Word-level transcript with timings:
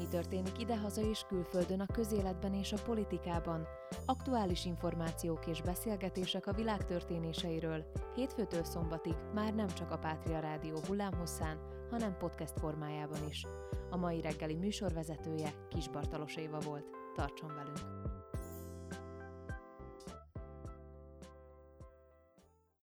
Mi 0.00 0.06
történik 0.06 0.60
idehaza 0.60 1.00
és 1.00 1.24
külföldön 1.28 1.80
a 1.80 1.92
közéletben 1.92 2.54
és 2.54 2.72
a 2.72 2.82
politikában? 2.84 3.66
Aktuális 4.06 4.64
információk 4.64 5.46
és 5.46 5.62
beszélgetések 5.62 6.46
a 6.46 6.52
világ 6.52 6.84
történéseiről 6.84 7.84
hétfőtől 8.14 8.64
szombatig 8.64 9.14
már 9.34 9.54
nem 9.54 9.66
csak 9.66 9.90
a 9.90 9.98
Pátria 9.98 10.40
Rádió 10.40 10.76
hullámhosszán, 10.86 11.58
hanem 11.90 12.16
podcast 12.16 12.58
formájában 12.58 13.28
is. 13.28 13.46
A 13.90 13.96
mai 13.96 14.20
reggeli 14.20 14.54
műsorvezetője 14.54 15.54
Kis 15.68 15.88
Bartalos 15.88 16.36
Éva 16.36 16.58
volt. 16.58 16.86
Tartson 17.14 17.54
velünk! 17.54 18.19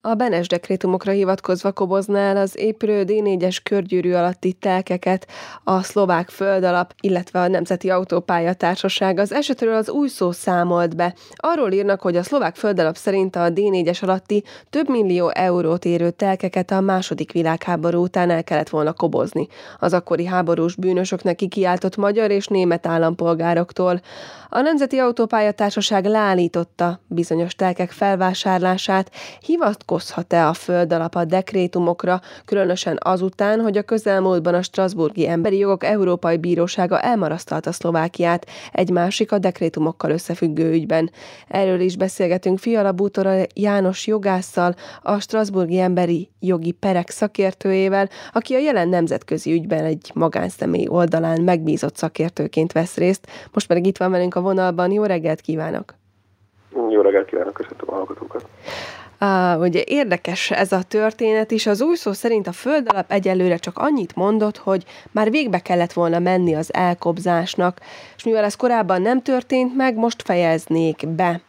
A 0.07 0.15
Benes 0.15 0.47
dekrétumokra 0.47 1.11
hivatkozva 1.11 1.71
kobozná 1.71 2.19
el 2.19 2.37
az 2.37 2.57
épülő 2.57 3.03
D4-es 3.07 3.57
körgyűrű 3.63 4.13
alatti 4.13 4.53
telkeket 4.53 5.27
a 5.63 5.83
szlovák 5.83 6.29
földalap, 6.29 6.93
illetve 7.01 7.39
a 7.39 7.47
Nemzeti 7.47 7.89
Autópálya 7.89 8.53
Társaság. 8.53 9.19
Az 9.19 9.33
esetről 9.33 9.75
az 9.75 9.89
új 9.89 10.07
szó 10.07 10.31
számolt 10.31 10.95
be. 10.95 11.13
Arról 11.35 11.71
írnak, 11.71 12.01
hogy 12.01 12.15
a 12.15 12.23
szlovák 12.23 12.55
földalap 12.55 12.95
szerint 12.95 13.35
a 13.35 13.39
D4-es 13.39 14.03
alatti 14.03 14.43
több 14.69 14.89
millió 14.89 15.29
eurót 15.29 15.85
érő 15.85 16.11
telkeket 16.11 16.71
a 16.71 16.81
második 16.81 17.31
világháború 17.31 18.01
után 18.01 18.29
el 18.29 18.43
kellett 18.43 18.69
volna 18.69 18.93
kobozni. 18.93 19.47
Az 19.79 19.93
akkori 19.93 20.25
háborús 20.25 20.75
bűnösöknek 20.75 21.35
kikiáltott 21.35 21.95
magyar 21.95 22.31
és 22.31 22.47
német 22.47 22.85
állampolgároktól. 22.85 24.01
A 24.49 24.61
Nemzeti 24.61 24.97
Autópálya 24.97 25.51
Társaság 25.51 26.05
leállította 26.05 26.99
bizonyos 27.07 27.55
telkek 27.55 27.91
felvásárlását, 27.91 29.11
hivatkozhat-e 29.97 30.47
a 30.47 30.53
földalap 30.53 31.15
a 31.15 31.25
dekrétumokra, 31.25 32.19
különösen 32.45 32.97
azután, 32.99 33.59
hogy 33.59 33.77
a 33.77 33.81
közelmúltban 33.81 34.53
a 34.53 34.61
Strasburgi 34.61 35.27
Emberi 35.27 35.57
Jogok 35.57 35.83
Európai 35.83 36.37
Bírósága 36.37 36.99
elmarasztalta 36.99 37.71
Szlovákiát 37.71 38.45
egy 38.71 38.89
másik 38.89 39.31
a 39.31 39.37
dekrétumokkal 39.37 40.11
összefüggő 40.11 40.71
ügyben. 40.71 41.09
Erről 41.47 41.79
is 41.79 41.97
beszélgetünk 41.97 42.59
Fiala 42.59 42.91
Bútora 42.91 43.43
János 43.53 44.07
jogásszal, 44.07 44.75
a 45.01 45.19
Strasburgi 45.19 45.79
Emberi 45.79 46.29
Jogi 46.39 46.71
Perek 46.71 47.09
szakértőjével, 47.09 48.09
aki 48.33 48.53
a 48.53 48.59
jelen 48.59 48.89
nemzetközi 48.89 49.51
ügyben 49.51 49.83
egy 49.83 50.11
magánszemély 50.13 50.87
oldalán 50.87 51.41
megbízott 51.41 51.95
szakértőként 51.95 52.71
vesz 52.71 52.97
részt. 52.97 53.27
Most 53.53 53.67
pedig 53.67 53.85
itt 53.85 53.97
van 53.97 54.11
velünk 54.11 54.35
a 54.35 54.41
vonalban. 54.41 54.91
Jó 54.91 55.03
reggelt 55.03 55.41
kívánok! 55.41 55.93
Jó 56.89 57.01
reggelt 57.01 57.25
kívánok, 57.25 57.53
köszöntöm 57.53 57.89
a 57.89 57.93
hallgatókat! 57.93 58.45
Uh, 59.21 59.59
ugye 59.59 59.81
érdekes 59.85 60.51
ez 60.51 60.71
a 60.71 60.83
történet 60.83 61.51
is. 61.51 61.67
Az 61.67 61.81
új 61.81 61.95
szó 61.95 62.11
szerint 62.11 62.47
a 62.47 62.51
földalap 62.51 63.11
egyelőre 63.11 63.57
csak 63.57 63.77
annyit 63.77 64.15
mondott, 64.15 64.57
hogy 64.57 64.83
már 65.11 65.31
végbe 65.31 65.59
kellett 65.59 65.93
volna 65.93 66.19
menni 66.19 66.55
az 66.55 66.73
elkobzásnak, 66.73 67.79
és 68.15 68.23
mivel 68.23 68.43
ez 68.43 68.55
korábban 68.55 69.01
nem 69.01 69.21
történt 69.21 69.75
meg, 69.75 69.95
most 69.95 70.21
fejeznék 70.21 71.07
be. 71.07 71.41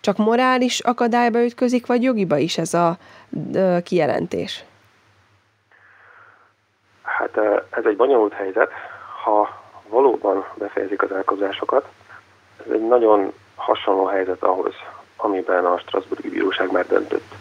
Csak 0.00 0.16
morális 0.16 0.80
akadályba 0.80 1.44
ütközik, 1.44 1.86
vagy 1.86 2.02
jogiba 2.02 2.36
is 2.36 2.58
ez 2.58 2.74
a 2.74 2.96
uh, 3.30 3.82
kijelentés? 3.82 4.64
Hát 7.02 7.36
ez 7.70 7.84
egy 7.84 7.96
bonyolult 7.96 8.32
helyzet. 8.32 8.70
Ha 9.24 9.62
valóban 9.88 10.44
befejezik 10.54 11.02
az 11.02 11.12
elkobzásokat, 11.12 11.88
ez 12.66 12.72
egy 12.72 12.86
nagyon 12.86 13.32
hasonló 13.54 14.04
helyzet 14.04 14.42
ahhoz, 14.42 14.74
amiben 15.24 15.64
a 15.64 15.78
Strasburgi 15.78 16.28
Bíróság 16.28 16.72
már 16.72 16.86
döntött. 16.86 17.34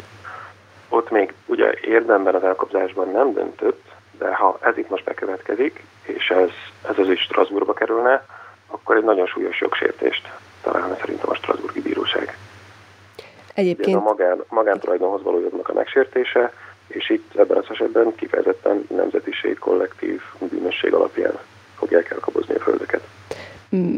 Ott 0.90 1.10
még 1.10 1.34
ugye 1.46 1.74
érdemben 1.82 2.36
az 2.36 2.44
elkobzásban 2.44 3.10
nem 3.12 3.34
döntött, 3.34 3.82
de 4.18 4.34
ha 4.34 4.58
ez 4.62 4.78
itt 4.78 4.90
most 4.90 5.04
bekövetkezik, 5.04 5.84
és 6.02 6.30
ez, 6.30 6.50
ez 6.90 6.98
az 6.98 7.09
is 7.09 7.22
Strasbourgba 7.22 7.74
kerülne, 7.74 8.26
akkor 8.68 8.96
egy 8.96 9.04
nagyon 9.04 9.28
súlyos 9.28 9.62
jogsértést 9.62 10.30
találna 10.62 10.96
szerintem 11.00 11.30
a 11.30 11.36
Strasburgi 11.36 11.82
Bíróság. 11.82 12.38
Egyébként... 13.53 13.98
Ez 13.98 14.02
a 14.02 14.06
magán, 14.06 14.44
magántulajdonhoz 14.50 15.24
való 15.24 15.40
jognak 15.40 15.69
a 15.69 15.74
megsértése, 15.74 16.53
és 16.88 17.09
itt 17.09 17.36
ebben 17.36 17.58
az 17.58 17.66
esetben 17.69 18.16
kifejezetten 18.16 18.86
nemzetiség, 18.90 19.59
kollektív 19.59 20.22
bűnösség 20.40 20.94
alapján 20.94 21.40
fogják 21.78 22.12
elkabozni 22.12 22.56
a 22.56 22.59
földeket. 22.59 23.03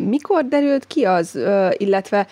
Mikor 0.08 0.44
derült 0.46 0.88
ki 0.88 1.06
az, 1.06 1.40
illetve 1.72 2.28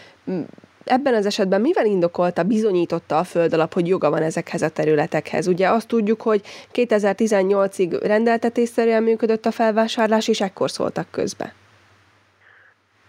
ebben 0.85 1.13
az 1.13 1.25
esetben 1.25 1.61
mivel 1.61 1.85
indokolta, 1.85 2.43
bizonyította 2.43 3.17
a 3.17 3.23
föld 3.23 3.53
alap, 3.53 3.73
hogy 3.73 3.87
joga 3.87 4.09
van 4.09 4.21
ezekhez 4.21 4.61
a 4.61 4.69
területekhez? 4.69 5.47
Ugye 5.47 5.69
azt 5.69 5.87
tudjuk, 5.87 6.21
hogy 6.21 6.41
2018-ig 6.73 7.99
rendeltetésszerűen 8.03 9.03
működött 9.03 9.45
a 9.45 9.51
felvásárlás, 9.51 10.27
és 10.27 10.41
ekkor 10.41 10.71
szóltak 10.71 11.11
közbe. 11.11 11.53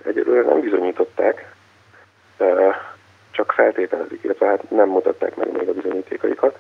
Egyelőre 0.05 0.49
nem 0.49 0.61
bizonyították, 0.61 1.55
csak 3.31 3.53
feltételezik, 3.53 4.23
illetve 4.23 4.47
hát 4.47 4.71
nem 4.71 4.89
mutatták 4.89 5.37
meg 5.37 5.53
még 5.53 5.69
a 5.69 5.73
bizonyítékaikat, 5.73 6.59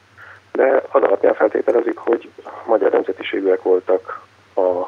de 0.52 0.82
az 0.90 1.02
alapján 1.02 1.34
feltételezik, 1.34 1.96
hogy 1.96 2.30
magyar 2.66 2.92
nemzetiségűek 2.92 3.62
voltak 3.62 4.26
a 4.54 4.86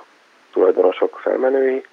tulajdonosok 0.52 1.18
felmenői, 1.22 1.86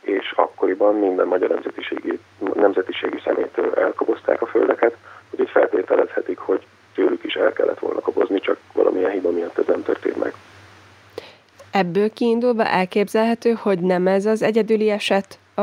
és 0.00 0.32
akkoriban 0.36 0.94
minden 0.94 1.26
magyar 1.26 1.48
nemzetiségű, 1.48 2.18
nemzetiségű 2.54 3.18
szemétől 3.24 3.74
elkobozták 3.74 4.42
a 4.42 4.46
földeket, 4.46 4.96
úgyhogy 5.30 5.50
feltételezhetik, 5.50 6.38
hogy 6.38 6.66
tőlük 6.94 7.24
is 7.24 7.34
el 7.34 7.52
kellett 7.52 7.78
volna 7.78 8.00
kobozni, 8.00 8.40
csak 8.40 8.58
valamilyen 8.72 9.10
hiba 9.10 9.30
miatt 9.30 9.58
ez 9.58 9.66
nem 9.66 9.82
történt 9.82 10.16
meg. 10.16 10.34
Ebből 11.70 12.12
kiindulva 12.12 12.64
elképzelhető, 12.64 13.52
hogy 13.52 13.78
nem 13.78 14.06
ez 14.06 14.26
az 14.26 14.42
egyedüli 14.42 14.90
eset 14.90 15.38
a, 15.54 15.62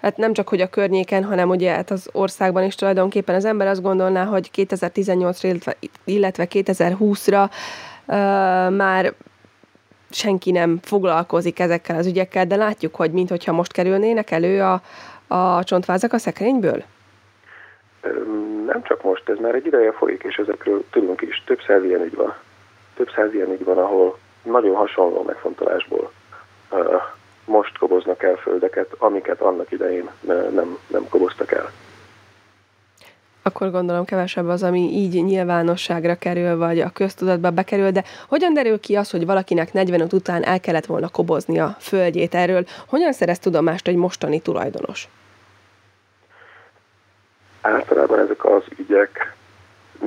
hát 0.00 0.16
nem 0.16 0.32
csak 0.32 0.48
hogy 0.48 0.60
a 0.60 0.68
környéken, 0.68 1.24
hanem 1.24 1.48
ugye 1.48 1.72
hát 1.72 1.90
az 1.90 2.08
országban 2.12 2.62
is 2.62 2.74
tulajdonképpen 2.74 3.34
az 3.34 3.44
ember 3.44 3.66
azt 3.66 3.82
gondolná, 3.82 4.24
hogy 4.24 4.50
2018-ra, 4.54 5.42
illetve, 5.42 5.76
illetve 6.04 6.46
2020-ra 6.50 7.50
uh, 8.06 8.16
már 8.76 9.14
senki 10.14 10.50
nem 10.50 10.78
foglalkozik 10.82 11.58
ezekkel 11.58 11.96
az 11.96 12.06
ügyekkel, 12.06 12.46
de 12.46 12.56
látjuk, 12.56 12.94
hogy 12.94 13.10
mintha 13.10 13.52
most 13.52 13.72
kerülnének 13.72 14.30
elő 14.30 14.62
a, 14.62 14.80
a 15.34 15.64
csontvázak 15.64 16.12
a 16.12 16.18
szekrényből? 16.18 16.82
Nem 18.66 18.82
csak 18.82 19.02
most, 19.02 19.28
ez 19.28 19.38
már 19.38 19.54
egy 19.54 19.66
ideje 19.66 19.92
folyik, 19.92 20.22
és 20.22 20.36
ezekről 20.36 20.84
tudunk 20.90 21.20
is. 21.20 21.42
Több 21.46 21.60
száz 21.66 21.84
ilyen 21.84 22.02
ügy 22.02 22.14
van. 22.14 22.34
Több 22.96 23.10
száz 23.14 23.34
ilyen 23.34 23.52
ügy 23.52 23.64
van, 23.64 23.78
ahol 23.78 24.18
nagyon 24.42 24.74
hasonló 24.74 25.22
megfontolásból 25.22 26.12
most 27.44 27.78
koboznak 27.78 28.22
el 28.22 28.36
földeket, 28.36 28.94
amiket 28.98 29.40
annak 29.40 29.70
idején 29.70 30.10
nem, 30.50 30.78
nem 30.86 31.08
koboztak 31.08 31.52
el 31.52 31.72
akkor 33.42 33.70
gondolom 33.70 34.04
kevesebb 34.04 34.48
az, 34.48 34.62
ami 34.62 34.80
így 34.80 35.24
nyilvánosságra 35.24 36.14
kerül, 36.14 36.56
vagy 36.56 36.80
a 36.80 36.90
köztudatba 36.90 37.50
bekerül, 37.50 37.90
de 37.90 38.04
hogyan 38.28 38.54
derül 38.54 38.80
ki 38.80 38.96
az, 38.96 39.10
hogy 39.10 39.26
valakinek 39.26 39.72
45 39.72 40.12
után 40.12 40.44
el 40.44 40.60
kellett 40.60 40.86
volna 40.86 41.08
kobozni 41.08 41.58
a 41.58 41.76
földjét 41.78 42.34
erről? 42.34 42.64
Hogyan 42.86 43.12
szerez 43.12 43.38
tudomást 43.38 43.88
egy 43.88 43.96
mostani 43.96 44.40
tulajdonos? 44.40 45.08
Általában 47.60 48.18
ezek 48.18 48.44
az 48.44 48.62
ügyek 48.78 49.34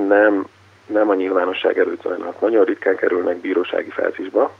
nem, 0.08 0.46
nem 0.86 1.08
a 1.08 1.14
nyilvánosság 1.14 1.78
előtt 1.78 2.02
zajlanak. 2.02 2.40
Nagyon 2.40 2.64
ritkán 2.64 2.96
kerülnek 2.96 3.36
bírósági 3.36 3.90
fázisba. 3.90 4.54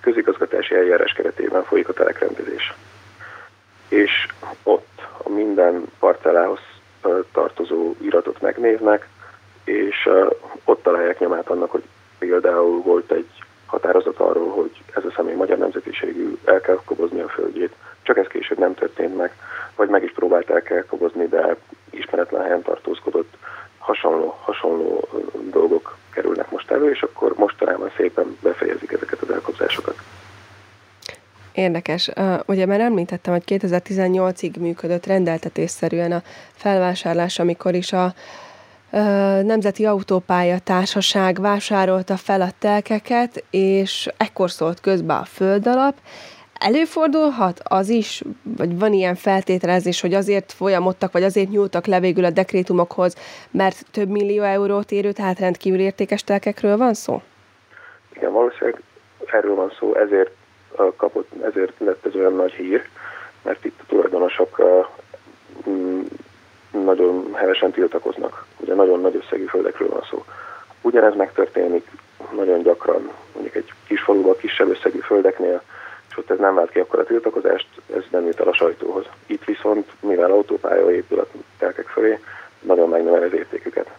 Közigazgatási 0.00 0.74
eljárás 0.74 1.12
keretében 1.12 1.64
folyik 1.64 1.88
a 1.88 1.92
telekrendezés. 1.92 2.74
És 3.88 4.26
ott 4.62 5.00
a 5.22 5.28
minden 5.28 5.84
parcellához 5.98 6.58
tartozó 7.32 7.94
iratot 8.00 8.40
megnéznek, 8.40 9.08
és 9.64 10.08
ott 10.64 10.82
találják 10.82 11.18
nyomát 11.18 11.48
annak, 11.48 11.70
hogy 11.70 11.82
például 12.18 12.82
volt 12.82 13.10
egy 13.10 13.28
határozat 13.66 14.18
arról, 14.18 14.50
hogy 14.50 14.70
ez 14.94 15.04
a 15.04 15.12
személy 15.16 15.34
magyar 15.34 15.58
nemzetiségű, 15.58 16.36
el 16.44 16.60
kell 16.60 16.78
kobozni 16.84 17.20
a 17.20 17.28
földjét, 17.28 17.72
csak 18.02 18.16
ez 18.16 18.26
később 18.26 18.58
nem 18.58 18.74
történt 18.74 19.16
meg, 19.16 19.32
vagy 19.76 19.88
meg 19.88 20.02
is 20.02 20.12
próbálták 20.12 20.70
elkobozni, 20.70 21.26
de 21.26 21.56
ismeretlen 21.90 22.42
helyen 22.42 22.62
tartózkodott, 22.62 23.34
hasonló, 23.78 24.38
hasonló 24.40 25.08
dolgok 25.50 25.96
kerülnek 26.12 26.50
most 26.50 26.70
elő, 26.70 26.90
és 26.90 27.02
akkor 27.02 27.34
mostanában 27.36 27.90
szépen 27.96 28.36
befejezik 28.42 28.92
ezeket 28.92 29.20
az 29.20 29.30
elkobzásokat. 29.30 29.96
Érdekes. 31.56 32.10
Ugye 32.46 32.66
már 32.66 32.80
említettem, 32.80 33.32
hogy 33.32 33.42
2018-ig 33.46 34.60
működött 34.60 35.06
rendeltetésszerűen 35.06 36.12
a 36.12 36.22
felvásárlás, 36.52 37.38
amikor 37.38 37.74
is 37.74 37.92
a 37.92 38.14
Nemzeti 39.42 39.86
Autópálya 39.86 40.58
Társaság 40.58 41.40
vásárolta 41.40 42.16
fel 42.16 42.40
a 42.40 42.48
telkeket, 42.58 43.44
és 43.50 44.08
ekkor 44.16 44.50
szólt 44.50 44.80
közbe 44.80 45.14
a 45.14 45.24
földalap. 45.24 45.94
Előfordulhat 46.58 47.60
az 47.64 47.88
is, 47.88 48.22
vagy 48.42 48.78
van 48.78 48.92
ilyen 48.92 49.14
feltételezés, 49.14 50.00
hogy 50.00 50.14
azért 50.14 50.52
folyamodtak, 50.52 51.12
vagy 51.12 51.22
azért 51.22 51.50
nyúltak 51.50 51.86
le 51.86 52.00
végül 52.00 52.24
a 52.24 52.30
dekrétumokhoz, 52.30 53.14
mert 53.50 53.84
több 53.90 54.08
millió 54.08 54.42
eurót 54.42 54.90
érő, 54.90 55.12
tehát 55.12 55.38
rendkívül 55.38 55.80
értékes 55.80 56.24
telkekről 56.24 56.76
van 56.76 56.94
szó? 56.94 57.22
Igen, 58.14 58.32
valószínűleg 58.32 58.82
erről 59.32 59.54
van 59.54 59.72
szó, 59.78 59.94
ezért 59.94 60.30
kapott, 60.96 61.28
ezért 61.42 61.72
lett 61.78 62.06
ez 62.06 62.14
olyan 62.14 62.34
nagy 62.34 62.52
hír, 62.52 62.88
mert 63.42 63.64
itt 63.64 63.80
a 63.80 63.86
tulajdonosok 63.86 64.62
mm, 65.68 66.00
nagyon 66.70 67.34
hevesen 67.34 67.70
tiltakoznak. 67.70 68.44
Ugye 68.56 68.74
nagyon 68.74 69.00
nagy 69.00 69.22
összegű 69.24 69.44
földekről 69.44 69.88
van 69.88 70.06
szó. 70.10 70.24
Ugyanez 70.80 71.16
megtörténik 71.16 71.86
nagyon 72.34 72.62
gyakran, 72.62 73.10
mondjuk 73.32 73.54
egy 73.54 73.72
kis 73.86 74.00
faluban, 74.00 74.36
kisebb 74.36 74.68
összegű 74.68 74.98
földeknél, 74.98 75.62
és 76.10 76.16
ott 76.16 76.30
ez 76.30 76.38
nem 76.38 76.54
vált 76.54 76.70
ki 76.70 76.78
akkor 76.78 76.98
a 76.98 77.04
tiltakozást, 77.04 77.66
ez 77.96 78.02
nem 78.10 78.26
jut 78.26 78.40
el 78.40 78.48
a 78.48 78.54
sajtóhoz. 78.54 79.04
Itt 79.26 79.44
viszont, 79.44 79.90
mivel 80.00 80.30
autópálya 80.30 80.90
épül 80.90 81.18
a 81.18 81.26
telkek 81.58 81.86
fölé, 81.86 82.18
nagyon 82.60 82.88
megnövel 82.88 83.22
az 83.22 83.32
értéküket. 83.32 83.90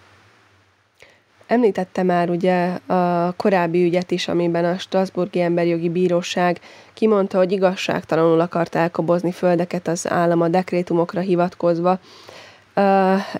Említette 1.47 2.03
már 2.03 2.29
ugye 2.29 2.65
a 2.85 3.33
korábbi 3.37 3.83
ügyet 3.83 4.11
is, 4.11 4.27
amiben 4.27 4.65
a 4.65 4.77
Strasburgi 4.77 5.41
Emberjogi 5.41 5.89
Bíróság 5.89 6.59
kimondta, 6.93 7.37
hogy 7.37 7.51
igazságtalanul 7.51 8.39
akart 8.39 8.75
elkobozni 8.75 9.31
földeket 9.31 9.87
az 9.87 10.09
állam 10.09 10.41
a 10.41 10.47
dekrétumokra 10.47 11.19
hivatkozva. 11.19 11.99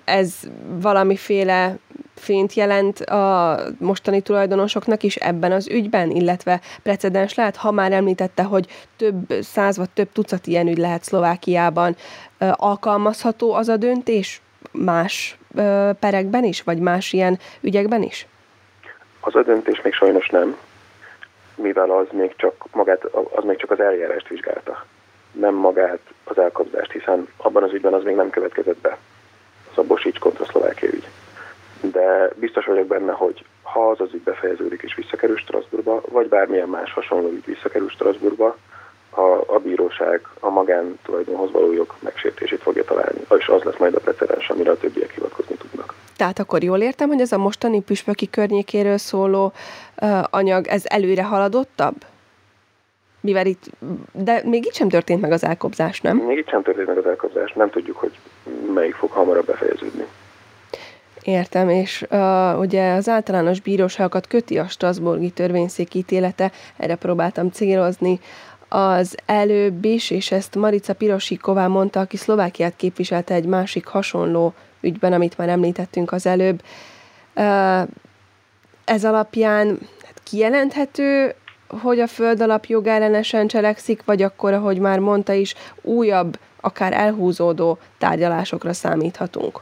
Ez 0.04 0.34
valamiféle 0.80 1.78
fényt 2.14 2.52
jelent 2.52 3.00
a 3.00 3.58
mostani 3.78 4.20
tulajdonosoknak 4.20 5.02
is 5.02 5.16
ebben 5.16 5.52
az 5.52 5.68
ügyben, 5.68 6.10
illetve 6.10 6.60
precedens 6.82 7.34
lehet, 7.34 7.56
ha 7.56 7.70
már 7.70 7.92
említette, 7.92 8.42
hogy 8.42 8.66
több 8.96 9.34
száz 9.40 9.76
vagy 9.76 9.90
több 9.90 10.12
tucat 10.12 10.46
ilyen 10.46 10.66
ügy 10.66 10.78
lehet 10.78 11.04
Szlovákiában. 11.04 11.96
Alkalmazható 12.38 13.52
az 13.52 13.68
a 13.68 13.76
döntés 13.76 14.42
más 14.70 15.38
perekben 16.00 16.44
is, 16.44 16.62
vagy 16.62 16.78
más 16.78 17.12
ilyen 17.12 17.38
ügyekben 17.60 18.02
is? 18.02 18.26
Az 19.20 19.34
a 19.34 19.42
döntés 19.42 19.82
még 19.82 19.92
sajnos 19.92 20.28
nem, 20.28 20.56
mivel 21.54 21.90
az 21.90 22.06
még 22.10 22.36
csak, 22.36 22.64
magát, 22.72 23.04
az 23.34 23.44
még 23.44 23.56
csak 23.56 23.70
az 23.70 23.80
eljárást 23.80 24.28
vizsgálta, 24.28 24.84
nem 25.32 25.54
magát 25.54 26.00
az 26.24 26.38
elkobzást, 26.38 26.92
hiszen 26.92 27.28
abban 27.36 27.62
az 27.62 27.72
ügyben 27.72 27.92
az 27.92 28.02
még 28.02 28.14
nem 28.14 28.30
következett 28.30 28.78
be. 28.78 28.98
Az 29.70 29.78
a 29.78 29.82
Bosics 29.82 30.18
kontra 30.18 30.44
Szlovákia 30.44 30.88
ügy. 30.88 31.08
De 31.80 32.30
biztos 32.34 32.64
vagyok 32.64 32.86
benne, 32.86 33.12
hogy 33.12 33.44
ha 33.62 33.90
az 33.90 34.00
az 34.00 34.12
ügy 34.12 34.20
befejeződik 34.20 34.82
és 34.82 34.94
visszakerül 34.94 35.36
Strasbourgba, 35.36 36.00
vagy 36.08 36.28
bármilyen 36.28 36.68
más 36.68 36.92
hasonló 36.92 37.28
ügy 37.28 37.44
visszakerül 37.44 37.88
Strasbourgba, 37.88 38.56
a, 39.18 39.54
a 39.54 39.58
bíróság 39.58 40.20
a 40.40 40.48
magántulajdonhoz 40.48 41.50
való 41.52 41.72
jog 41.72 41.94
megsértését 41.98 42.62
fogja 42.62 42.84
találni, 42.84 43.20
és 43.38 43.48
az 43.48 43.62
lesz 43.62 43.78
majd 43.78 43.94
a 43.94 44.00
precedens, 44.00 44.50
amire 44.50 44.70
a 44.70 44.76
többiek 44.76 45.10
hivatkozni 45.10 45.54
tudnak. 45.54 45.94
Tehát 46.16 46.38
akkor 46.38 46.62
jól 46.62 46.80
értem, 46.80 47.08
hogy 47.08 47.20
ez 47.20 47.32
a 47.32 47.38
mostani 47.38 47.82
püspöki 47.82 48.30
környékéről 48.30 48.98
szóló 48.98 49.52
uh, 50.02 50.18
anyag, 50.30 50.66
ez 50.66 50.82
előre 50.84 51.24
haladottabb? 51.24 51.94
Mivel 53.20 53.46
itt, 53.46 53.64
de 54.12 54.40
még 54.44 54.64
itt 54.64 54.74
sem 54.74 54.88
történt 54.88 55.20
meg 55.20 55.32
az 55.32 55.44
elkobzás, 55.44 56.00
nem? 56.00 56.16
Még 56.16 56.38
itt 56.38 56.48
sem 56.48 56.62
történt 56.62 56.86
meg 56.86 56.98
az 56.98 57.06
elkobzás, 57.06 57.52
nem 57.52 57.70
tudjuk, 57.70 57.96
hogy 57.96 58.18
melyik 58.74 58.94
fog 58.94 59.10
hamarabb 59.10 59.46
befejeződni. 59.46 60.06
Értem, 61.22 61.68
és 61.68 62.06
uh, 62.10 62.58
ugye 62.58 62.92
az 62.92 63.08
általános 63.08 63.60
bíróságokat 63.60 64.26
köti 64.26 64.58
a 64.58 64.68
Strasburgi 64.68 65.30
törvényszék 65.30 65.94
ítélete, 65.94 66.50
erre 66.76 66.94
próbáltam 66.94 67.50
célozni 67.50 68.20
az 68.68 69.16
előbb 69.26 69.84
is, 69.84 70.10
és 70.10 70.32
ezt 70.32 70.54
Marica 70.54 70.94
Pirosiková 70.94 71.66
mondta, 71.66 72.00
aki 72.00 72.16
Szlovákiát 72.16 72.76
képviselte 72.76 73.34
egy 73.34 73.46
másik 73.46 73.86
hasonló 73.86 74.54
ügyben, 74.80 75.12
amit 75.12 75.38
már 75.38 75.48
említettünk 75.48 76.12
az 76.12 76.26
előbb. 76.26 76.62
Ez 78.84 79.04
alapján 79.04 79.66
hát 80.04 80.20
kijelenthető, 80.22 81.34
hogy 81.82 82.00
a 82.00 82.06
föld 82.06 82.40
alap 82.40 82.64
jogellenesen 82.64 83.46
cselekszik, 83.46 84.04
vagy 84.04 84.22
akkor, 84.22 84.52
ahogy 84.52 84.78
már 84.78 84.98
mondta 84.98 85.32
is, 85.32 85.54
újabb, 85.82 86.38
akár 86.60 86.92
elhúzódó 86.92 87.78
tárgyalásokra 87.98 88.72
számíthatunk? 88.72 89.60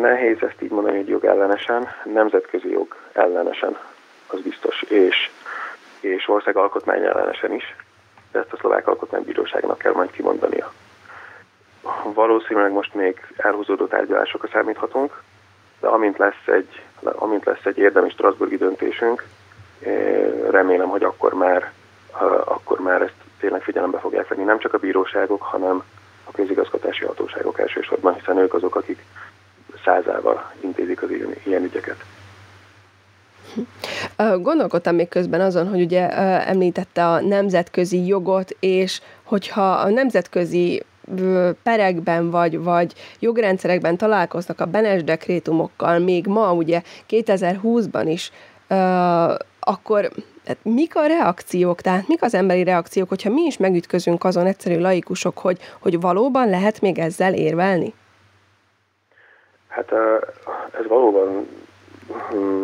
Nehéz 0.00 0.36
ezt 0.40 0.62
így 0.62 0.70
mondani, 0.70 0.96
hogy 0.96 1.08
jogellenesen, 1.08 1.88
nemzetközi 2.04 2.70
jog 2.70 2.96
ellenesen, 3.12 3.78
az 4.26 4.40
biztos, 4.40 4.82
és 4.82 5.30
és 6.00 6.28
ország 6.28 6.56
alkotmány 6.56 7.02
ellenesen 7.02 7.52
is, 7.52 7.76
de 8.32 8.38
ezt 8.38 8.52
a 8.52 8.56
szlovák 8.56 8.86
alkotmánybíróságnak 8.86 9.78
kell 9.78 9.92
majd 9.92 10.10
kimondania. 10.10 10.72
Valószínűleg 12.02 12.72
most 12.72 12.94
még 12.94 13.20
elhúzódó 13.36 13.86
tárgyalásokra 13.86 14.48
számíthatunk, 14.52 15.22
de 15.80 15.86
amint 15.88 16.18
lesz 16.18 16.46
egy, 16.46 16.82
amint 17.02 17.44
lesz 17.44 17.64
egy 17.64 17.78
érdemi 17.78 18.10
Strasburgi 18.10 18.56
döntésünk, 18.56 19.24
eh, 19.80 20.30
remélem, 20.50 20.88
hogy 20.88 21.02
akkor 21.02 21.34
már, 21.34 21.72
akkor 22.44 22.80
már 22.80 23.02
ezt 23.02 23.14
tényleg 23.40 23.62
figyelembe 23.62 23.98
fogják 23.98 24.28
venni 24.28 24.44
nem 24.44 24.58
csak 24.58 24.74
a 24.74 24.78
bíróságok, 24.78 25.42
hanem 25.42 25.82
a 26.24 26.30
közigazgatási 26.32 27.04
hatóságok 27.04 27.58
elsősorban, 27.58 28.14
hiszen 28.14 28.38
ők 28.38 28.54
azok, 28.54 28.74
akik 28.74 29.04
százával 29.84 30.52
intézik 30.60 31.02
az 31.02 31.10
ilyen, 31.10 31.34
ilyen 31.42 31.62
ügyeket. 31.62 32.04
Gondolkodtam 34.40 34.94
még 34.94 35.08
közben 35.08 35.40
azon, 35.40 35.68
hogy 35.68 35.80
ugye 35.80 36.08
említette 36.46 37.06
a 37.06 37.20
nemzetközi 37.20 38.06
jogot, 38.06 38.56
és 38.60 39.00
hogyha 39.22 39.70
a 39.70 39.88
nemzetközi 39.88 40.82
perekben 41.62 42.30
vagy, 42.30 42.58
vagy 42.58 42.92
jogrendszerekben 43.18 43.96
találkoznak 43.96 44.60
a 44.60 44.66
Benes 44.66 45.04
dekrétumokkal, 45.04 45.98
még 45.98 46.26
ma 46.26 46.52
ugye 46.52 46.82
2020-ban 47.08 48.04
is, 48.06 48.32
akkor 49.60 50.10
hát 50.46 50.58
mik 50.62 50.96
a 50.96 51.06
reakciók, 51.06 51.80
tehát 51.80 52.08
mik 52.08 52.22
az 52.22 52.34
emberi 52.34 52.64
reakciók, 52.64 53.08
hogyha 53.08 53.30
mi 53.30 53.42
is 53.42 53.56
megütközünk 53.56 54.24
azon 54.24 54.46
egyszerű 54.46 54.78
laikusok, 54.78 55.38
hogy, 55.38 55.58
hogy 55.80 56.00
valóban 56.00 56.48
lehet 56.48 56.80
még 56.80 56.98
ezzel 56.98 57.34
érvelni? 57.34 57.94
Hát 59.68 59.92
ez 60.80 60.86
valóban 60.88 61.48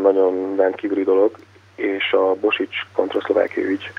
nagyon 0.02 0.56
rendkívüli 0.56 1.02
dolog, 1.02 1.36
és 1.74 2.12
a 2.12 2.34
Bosics 2.34 2.76
kontra 2.92 3.20
Szlovákia 3.20 3.64
ügy 3.64 3.90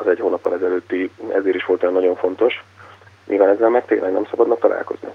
az 0.00 0.06
egy 0.06 0.20
hónappal 0.20 0.54
ezelőtti, 0.54 1.10
ezért 1.28 1.54
is 1.54 1.64
volt 1.64 1.82
olyan 1.82 1.94
nagyon 1.94 2.16
fontos, 2.16 2.64
mivel 3.24 3.48
ezzel 3.48 3.68
meg 3.68 3.84
tényleg 3.84 4.12
nem 4.12 4.26
szabadna 4.30 4.54
találkozni. 4.54 5.08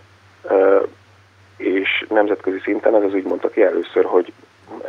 És 1.57 2.06
nemzetközi 2.10 2.60
szinten 2.60 2.96
ez 2.96 3.04
az 3.04 3.13
ügy 3.13 3.24
mondta 3.24 3.50
ki 3.50 3.62
először, 3.62 4.06
hogy 4.06 4.34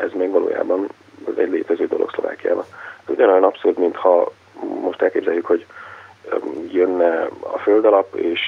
ez 0.01 0.13
még 0.13 0.31
valójában 0.31 0.89
egy 1.37 1.51
létező 1.51 1.87
dolog 1.87 2.11
Szlovákiában. 2.11 2.65
Ez 3.03 3.15
ugyanolyan 3.15 3.45
abszurd, 3.45 3.79
mintha 3.79 4.33
most 4.83 5.03
elképzeljük, 5.03 5.47
hogy 5.47 5.67
jönne 6.71 7.29
a 7.41 7.59
földalap, 7.59 8.15
és 8.15 8.41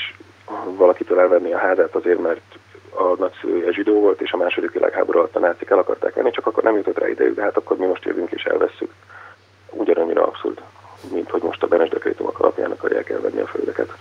valakitől 0.64 1.20
elvenni 1.20 1.52
a 1.52 1.58
házát 1.58 1.94
azért, 1.94 2.20
mert 2.20 2.51
a 2.94 3.16
nagyszülője 3.18 3.72
zsidó 3.72 4.00
volt, 4.00 4.20
és 4.20 4.32
a 4.32 4.36
második 4.36 4.70
világháború 4.70 5.18
alatt 5.18 5.36
a 5.36 5.38
nácik 5.38 5.70
el 5.70 5.78
akarták 5.78 6.14
venni, 6.14 6.30
csak 6.30 6.46
akkor 6.46 6.62
nem 6.62 6.76
jutott 6.76 6.98
rá 6.98 7.08
idejük, 7.08 7.34
de 7.34 7.42
hát 7.42 7.56
akkor 7.56 7.76
mi 7.76 7.86
most 7.86 8.04
jövünk 8.04 8.30
és 8.30 8.44
elvesszük. 8.44 8.92
Ugyanannyira 9.70 10.26
abszurd, 10.26 10.60
mint 11.12 11.30
hogy 11.30 11.42
most 11.42 11.62
a 11.62 11.66
Benes 11.66 11.88
dekrétumok 11.88 12.38
alapján 12.38 12.70
akarják 12.70 13.10
elvenni 13.10 13.40
a 13.40 13.46
földeket. 13.46 13.92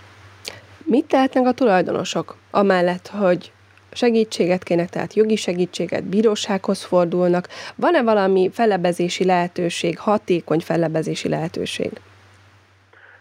Mit 0.84 1.06
tehetnek 1.06 1.46
a 1.46 1.52
tulajdonosok, 1.52 2.36
amellett, 2.50 3.08
hogy 3.08 3.52
segítséget 3.92 4.62
kérnek, 4.62 4.88
tehát 4.88 5.14
jogi 5.14 5.36
segítséget, 5.36 6.04
bírósághoz 6.04 6.82
fordulnak? 6.82 7.48
Van-e 7.74 8.02
valami 8.02 8.50
fellebezési 8.52 9.24
lehetőség, 9.24 9.98
hatékony 9.98 10.60
fellebezési 10.60 11.28
lehetőség? 11.28 11.90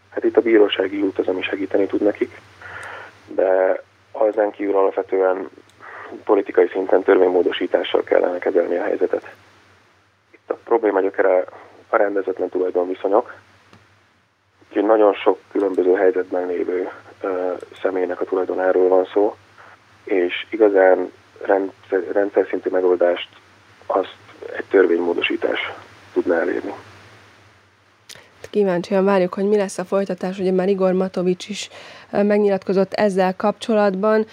Hát 0.09 0.23
itt 0.23 0.37
a 0.37 0.41
bírósági 0.41 1.01
út 1.01 1.19
az, 1.19 1.27
ami 1.27 1.41
segíteni 1.41 1.85
tud 1.85 2.01
nekik, 2.01 2.41
de 3.27 3.81
ezen 4.27 4.51
kívül 4.51 4.75
alapvetően 4.75 5.49
politikai 6.23 6.67
szinten 6.67 7.03
törvénymódosítással 7.03 8.03
kellene 8.03 8.39
kezelni 8.39 8.75
a 8.75 8.83
helyzetet. 8.83 9.35
Itt 10.31 10.49
a 10.49 10.57
probléma 10.63 11.01
gyökere 11.01 11.45
a 11.89 11.95
rendezetlen 11.97 12.49
tulajdonviszonyok, 12.49 13.33
úgyhogy 14.67 14.85
nagyon 14.85 15.13
sok 15.13 15.39
különböző 15.51 15.93
helyzetben 15.93 16.47
lévő 16.47 16.89
uh, 17.23 17.57
személynek 17.81 18.21
a 18.21 18.25
tulajdonáról 18.25 18.87
van 18.87 19.05
szó, 19.13 19.35
és 20.03 20.47
igazán 20.49 21.11
rendszer, 21.41 22.03
rendszer 22.11 22.47
szintű 22.49 22.69
megoldást 22.69 23.29
azt 23.85 24.15
egy 24.55 24.65
törvénymódosítás 24.69 25.71
tudná 26.13 26.39
elérni 26.39 26.73
kíváncsian 28.51 29.05
várjuk, 29.05 29.33
hogy 29.33 29.47
mi 29.47 29.57
lesz 29.57 29.77
a 29.77 29.85
folytatás. 29.85 30.39
Ugye 30.39 30.51
már 30.51 30.69
Igor 30.69 30.93
Matovics 30.93 31.49
is 31.49 31.69
megnyilatkozott 32.11 32.93
ezzel 32.93 33.35
kapcsolatban. 33.35 34.25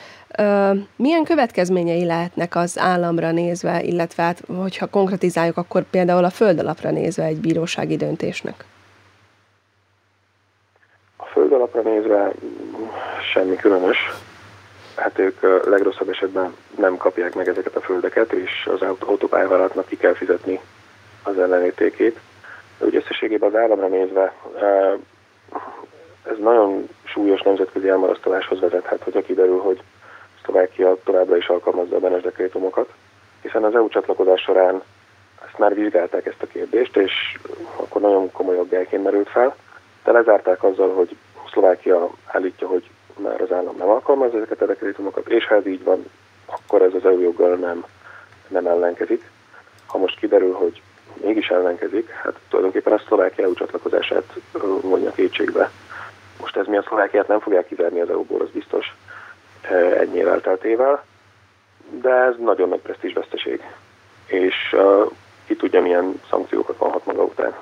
Milyen 0.96 1.24
következményei 1.24 2.04
lehetnek 2.04 2.56
az 2.56 2.78
államra 2.78 3.30
nézve, 3.30 3.82
illetve 3.82 4.22
hát, 4.22 4.42
hogyha 4.56 4.86
konkretizáljuk, 4.86 5.56
akkor 5.56 5.82
például 5.82 6.24
a 6.24 6.30
földalapra 6.30 6.90
nézve 6.90 7.24
egy 7.24 7.40
bírósági 7.40 7.96
döntésnek? 7.96 8.64
A 11.16 11.24
földalapra 11.24 11.80
nézve 11.80 12.32
semmi 13.32 13.56
különös. 13.56 13.96
Hát 14.96 15.18
ők 15.18 15.66
legrosszabb 15.66 16.08
esetben 16.08 16.54
nem 16.78 16.96
kapják 16.96 17.34
meg 17.34 17.48
ezeket 17.48 17.76
a 17.76 17.80
földeket, 17.80 18.32
és 18.32 18.68
az 18.72 18.80
autópályávállalatnak 18.98 19.86
ki 19.86 19.96
kell 19.96 20.14
fizetni 20.14 20.60
az 21.22 21.38
ellenértékét. 21.38 22.18
De 22.78 22.86
úgy 22.86 22.96
összességében 22.96 23.48
az 23.48 23.60
államra 23.60 23.86
nézve 23.86 24.34
ez 26.30 26.38
nagyon 26.38 26.88
súlyos 27.04 27.42
nemzetközi 27.42 27.88
elmarasztaláshoz 27.88 28.60
vezethet, 28.60 29.02
hogyha 29.02 29.22
kiderül, 29.22 29.58
hogy 29.58 29.82
Szlovákia 30.44 30.96
továbbra 31.04 31.36
is 31.36 31.48
alkalmazza 31.48 31.96
a 31.96 32.00
Benes 32.00 32.22
dekrétumokat, 32.22 32.88
hiszen 33.42 33.64
az 33.64 33.74
EU 33.74 33.88
csatlakozás 33.88 34.40
során 34.40 34.82
ezt 35.46 35.58
már 35.58 35.74
vizsgálták 35.74 36.26
ezt 36.26 36.42
a 36.42 36.46
kérdést, 36.46 36.96
és 36.96 37.12
akkor 37.76 38.00
nagyon 38.00 38.32
komoly 38.32 38.58
aggályként 38.58 39.04
merült 39.04 39.28
fel, 39.28 39.56
de 40.04 40.12
lezárták 40.12 40.62
azzal, 40.62 40.94
hogy 40.94 41.16
Szlovákia 41.50 42.10
állítja, 42.26 42.66
hogy 42.66 42.90
már 43.16 43.40
az 43.40 43.52
állam 43.52 43.76
nem 43.76 43.88
alkalmaz 43.88 44.34
ezeket 44.34 44.62
a 44.62 44.66
dekrétumokat, 44.66 45.28
és 45.28 45.46
ha 45.46 45.54
ez 45.54 45.66
így 45.66 45.84
van, 45.84 46.10
akkor 46.46 46.82
ez 46.82 46.94
az 46.94 47.04
EU 47.04 47.20
joggal 47.20 47.54
nem, 47.54 47.84
nem 48.48 48.66
ellenkezik. 48.66 49.30
Ha 49.86 49.98
most 49.98 50.18
kiderül, 50.18 50.52
hogy 50.52 50.82
mégis 51.22 51.48
ellenkezik, 51.48 52.08
hát 52.10 52.34
tulajdonképpen 52.48 52.92
a 52.92 52.98
Szlovákia 53.06 53.44
EU 53.44 53.54
csatlakozását 53.54 54.38
vonja 54.82 55.10
kétségbe. 55.10 55.70
Most 56.40 56.56
ez 56.56 56.66
mi 56.66 56.76
a 56.76 56.82
Szlovákiát 56.82 57.28
nem 57.28 57.40
fogják 57.40 57.66
kizárni 57.66 58.00
az 58.00 58.10
EU-ból, 58.10 58.40
az 58.40 58.50
biztos 58.50 58.96
ennyi 59.98 60.20
elteltével, 60.20 61.04
de 61.90 62.10
ez 62.10 62.34
nagyon 62.38 62.68
nagy 62.68 62.80
presztízsveszteség. 62.80 63.62
És 64.26 64.76
ki 65.46 65.56
tudja, 65.56 65.82
milyen 65.82 66.20
szankciókat 66.30 66.78
vonhat 66.78 67.04
maga 67.04 67.22
után. 67.22 67.54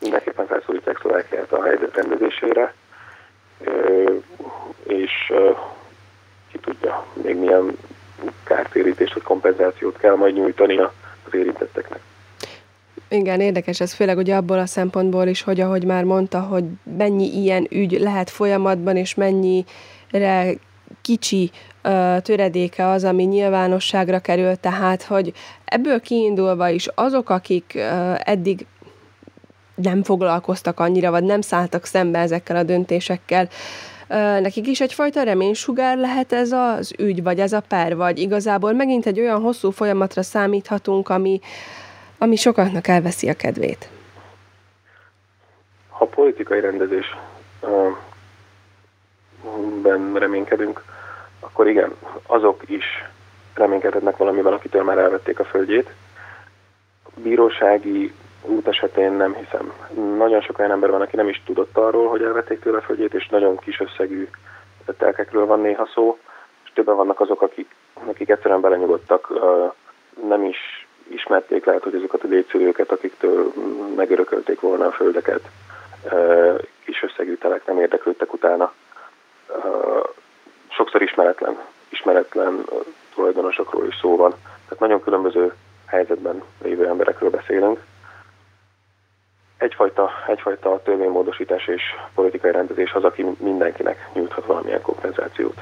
Mindenképpen 0.00 0.46
felszólítják 0.46 0.98
Szlovákiát 0.98 1.52
a 1.52 1.62
helyzet 1.62 1.94
rendezésére, 1.94 2.74
és 4.86 5.32
ki 6.52 6.58
tudja, 6.58 7.04
még 7.12 7.36
milyen 7.36 7.78
kártérítést 8.44 9.14
vagy 9.14 9.22
kompenzációt 9.22 9.98
kell 9.98 10.14
majd 10.14 10.34
nyújtani 10.34 10.78
az 10.78 11.34
érintetteknek. 11.34 12.00
Igen, 13.14 13.40
érdekes 13.40 13.80
ez 13.80 13.92
főleg 13.92 14.16
ugye 14.16 14.36
abból 14.36 14.58
a 14.58 14.66
szempontból 14.66 15.26
is, 15.26 15.42
hogy 15.42 15.60
ahogy 15.60 15.84
már 15.84 16.04
mondta, 16.04 16.40
hogy 16.40 16.64
mennyi 16.96 17.26
ilyen 17.26 17.66
ügy 17.70 18.00
lehet 18.00 18.30
folyamatban, 18.30 18.96
és 18.96 19.14
mennyire 19.14 20.54
kicsi 21.02 21.50
uh, 21.84 22.20
töredéke 22.20 22.86
az, 22.86 23.04
ami 23.04 23.22
nyilvánosságra 23.22 24.18
kerül, 24.18 24.56
tehát 24.56 25.02
hogy 25.02 25.32
ebből 25.64 26.00
kiindulva 26.00 26.68
is 26.68 26.88
azok, 26.94 27.30
akik 27.30 27.72
uh, 27.74 28.14
eddig 28.24 28.66
nem 29.74 30.02
foglalkoztak 30.02 30.80
annyira, 30.80 31.10
vagy 31.10 31.24
nem 31.24 31.40
szálltak 31.40 31.84
szembe 31.84 32.18
ezekkel 32.18 32.56
a 32.56 32.62
döntésekkel, 32.62 33.48
nekik 34.40 34.66
is 34.66 34.80
egyfajta 34.80 35.22
reménysugár 35.22 35.96
lehet 35.96 36.32
ez 36.32 36.52
az 36.52 36.94
ügy, 36.98 37.22
vagy 37.22 37.40
ez 37.40 37.52
a 37.52 37.62
per, 37.68 37.96
vagy 37.96 38.18
igazából 38.18 38.72
megint 38.72 39.06
egy 39.06 39.20
olyan 39.20 39.40
hosszú 39.40 39.70
folyamatra 39.70 40.22
számíthatunk, 40.22 41.08
ami, 41.08 41.40
ami 42.18 42.36
sokaknak 42.36 42.88
elveszi 42.88 43.28
a 43.28 43.34
kedvét. 43.34 43.88
Ha 45.88 46.04
politikai 46.04 46.60
rendezés 46.60 47.16
ben 49.82 50.14
reménykedünk, 50.14 50.82
akkor 51.40 51.68
igen, 51.68 51.94
azok 52.26 52.62
is 52.66 52.84
reménykedhetnek 53.54 54.16
valamivel, 54.16 54.52
akitől 54.52 54.82
már 54.82 54.98
elvették 54.98 55.38
a 55.38 55.44
földjét. 55.44 55.90
Bírósági 57.14 58.12
út 58.42 58.68
esetén 58.68 59.12
nem 59.12 59.34
hiszem. 59.34 59.72
Nagyon 60.16 60.40
sok 60.40 60.58
olyan 60.58 60.70
ember 60.70 60.90
van, 60.90 61.00
aki 61.00 61.16
nem 61.16 61.28
is 61.28 61.42
tudott 61.44 61.76
arról, 61.76 62.08
hogy 62.08 62.22
elvették 62.22 62.60
tőle 62.60 62.78
a 62.78 62.82
földjét, 62.82 63.14
és 63.14 63.28
nagyon 63.28 63.58
kis 63.58 63.80
összegű 63.80 64.28
telkekről 64.98 65.46
van 65.46 65.60
néha 65.60 65.88
szó, 65.94 66.18
és 66.64 66.70
többen 66.74 66.96
vannak 66.96 67.20
azok, 67.20 67.42
akik, 67.42 67.74
akik 67.92 68.28
egyszerűen 68.28 68.60
belenyugodtak, 68.60 69.32
nem 70.28 70.44
is 70.44 70.83
ismerték 71.08 71.64
lehet, 71.64 71.82
hogy 71.82 71.94
azokat 71.94 72.22
a 72.24 72.28
létszülőket, 72.28 72.90
akiktől 72.90 73.52
megörökölték 73.96 74.60
volna 74.60 74.86
a 74.86 74.92
földeket, 74.92 75.40
kis 76.84 77.02
összegű 77.02 77.34
telek 77.34 77.66
nem 77.66 77.80
érdeklődtek 77.80 78.32
utána. 78.32 78.72
Sokszor 80.68 81.02
ismeretlen, 81.02 81.58
ismeretlen 81.88 82.64
tulajdonosokról 83.14 83.86
is 83.86 83.98
szó 84.00 84.16
van. 84.16 84.30
Tehát 84.64 84.78
nagyon 84.78 85.02
különböző 85.02 85.52
helyzetben 85.86 86.42
lévő 86.62 86.86
emberekről 86.86 87.30
beszélünk 87.30 87.80
egyfajta, 89.64 90.10
egyfajta 90.26 90.80
törvénymódosítás 90.84 91.66
és 91.66 91.82
politikai 92.14 92.52
rendezés 92.52 92.92
az, 92.92 93.04
aki 93.04 93.26
mindenkinek 93.38 94.08
nyújthat 94.12 94.46
valamilyen 94.46 94.82
kompenzációt. 94.82 95.60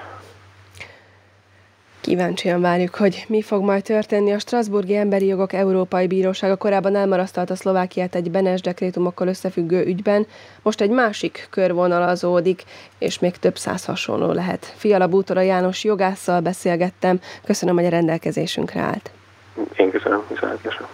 Kíváncsian 2.03 2.61
várjuk, 2.61 2.95
hogy 2.95 3.25
mi 3.29 3.43
fog 3.43 3.63
majd 3.63 3.83
történni. 3.83 4.33
A 4.33 4.39
Strasburgi 4.39 4.97
Emberi 4.97 5.27
Jogok 5.27 5.53
Európai 5.53 6.07
Bírósága 6.07 6.57
korábban 6.57 6.97
elmarasztalta 6.97 7.55
Szlovákiát 7.55 8.15
egy 8.15 8.31
Benes 8.31 8.61
dekrétumokkal 8.61 9.29
összefüggő 9.29 9.85
ügyben, 9.85 10.27
most 10.63 10.81
egy 10.81 10.91
másik 10.91 11.47
körvonalazódik, 11.51 12.63
és 12.99 13.19
még 13.19 13.37
több 13.37 13.57
száz 13.57 13.85
hasonló 13.85 14.33
lehet. 14.33 14.73
Fiala 14.77 15.07
Bútora 15.07 15.41
János 15.41 15.85
jogásszal 15.85 16.41
beszélgettem, 16.41 17.21
köszönöm, 17.45 17.75
hogy 17.75 17.85
a 17.85 17.89
rendelkezésünkre 17.89 18.81
állt. 18.81 19.11
Én 19.77 19.91
köszönöm, 19.91 20.23
viszontlátásra. 20.29 20.89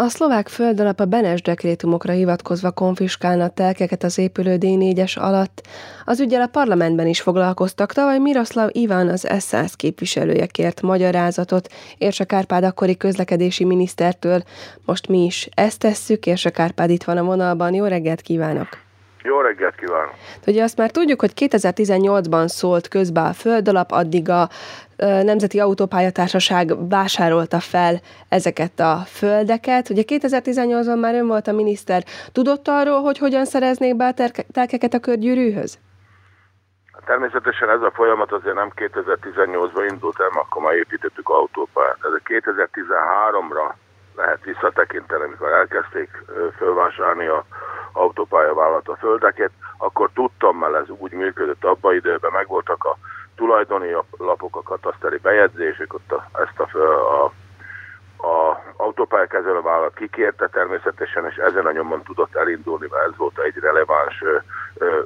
A 0.00 0.08
szlovák 0.08 0.48
földalap 0.48 1.00
a 1.00 1.04
Benes 1.04 1.42
dekrétumokra 1.42 2.12
hivatkozva 2.12 2.70
konfiskálna 2.70 3.48
telkeket 3.48 4.02
az 4.02 4.18
épülő 4.18 4.56
D4-es 4.60 5.18
alatt. 5.18 5.60
Az 6.04 6.20
ügyel 6.20 6.40
a 6.42 6.46
parlamentben 6.46 7.06
is 7.06 7.20
foglalkoztak, 7.20 7.92
tavaly 7.92 8.18
Miroslav 8.18 8.68
Iván 8.72 9.08
az 9.08 9.28
SZSZ 9.38 9.74
képviselője 9.74 10.46
kért 10.46 10.82
magyarázatot 10.82 11.68
Érse 11.98 12.24
Kárpád 12.24 12.64
akkori 12.64 12.96
közlekedési 12.96 13.64
minisztertől. 13.64 14.42
Most 14.84 15.08
mi 15.08 15.24
is 15.24 15.48
ezt 15.54 15.78
tesszük, 15.78 16.26
Érse 16.26 16.50
Kárpád 16.50 16.90
itt 16.90 17.04
van 17.04 17.16
a 17.16 17.24
vonalban. 17.24 17.74
Jó 17.74 17.84
reggelt 17.84 18.20
kívánok! 18.20 18.68
Jó 19.22 19.40
reggelt 19.40 19.74
kívánok! 19.74 20.14
Ugye 20.46 20.62
azt 20.62 20.76
már 20.76 20.90
tudjuk, 20.90 21.20
hogy 21.20 21.32
2018-ban 21.34 22.48
szólt 22.48 22.88
közbe 22.88 23.20
a 23.20 23.32
földalap, 23.32 23.92
addig 23.92 24.28
a 24.28 24.48
Nemzeti 25.00 25.60
Autópályatársaság 25.60 26.88
vásárolta 26.88 27.60
fel 27.60 28.00
ezeket 28.28 28.80
a 28.80 28.96
földeket. 29.06 29.90
Ugye 29.90 30.02
2018-ban 30.06 31.00
már 31.00 31.14
ön 31.14 31.26
volt 31.26 31.46
a 31.46 31.52
miniszter. 31.52 32.02
Tudott 32.32 32.68
arról, 32.68 33.00
hogy 33.02 33.18
hogyan 33.18 33.44
szereznék 33.44 33.96
be 33.96 34.06
a 34.06 34.14
telkeket 34.52 34.94
a 34.94 34.98
körgyűrűhöz? 34.98 35.78
Természetesen 37.04 37.70
ez 37.70 37.82
a 37.82 37.90
folyamat 37.94 38.32
azért 38.32 38.54
nem 38.54 38.72
2018-ban 38.76 39.86
indult 39.90 40.20
el, 40.20 40.30
akkor 40.32 40.62
már 40.62 40.74
építettük 40.74 41.28
autópályát. 41.28 41.98
Ez 42.02 42.20
2013-ra 42.24 43.74
lehet 44.16 44.44
visszatekinteni, 44.44 45.24
amikor 45.24 45.48
elkezdték 45.52 46.24
fölvásárolni 46.56 47.26
a 47.26 47.44
autópályavállalat 47.92 48.88
a 48.88 48.96
földeket, 48.96 49.50
akkor 49.78 50.10
tudtam, 50.14 50.56
mert 50.58 50.74
ez 50.74 50.88
úgy 50.88 51.12
működött 51.12 51.64
abban 51.64 51.94
időben, 51.94 52.30
megvoltak 52.32 52.84
a 52.84 52.96
tulajdoni 53.40 53.90
lapok, 54.18 54.56
a 54.56 54.62
kataszteri 54.62 55.16
bejegyzések, 55.16 55.94
ott 55.94 56.12
a, 56.12 56.28
ezt 56.42 56.58
a, 56.60 56.78
a, 57.18 57.24
a 58.26 58.62
autópályakezelő 58.76 59.60
vállalat 59.60 59.94
kikérte 59.94 60.48
természetesen, 60.48 61.26
és 61.30 61.36
ezen 61.36 61.66
a 61.66 61.72
nyomon 61.72 62.02
tudott 62.02 62.36
elindulni, 62.36 62.86
mert 62.90 63.04
ez 63.04 63.16
volt 63.16 63.38
egy 63.38 63.58
releváns, 63.58 64.24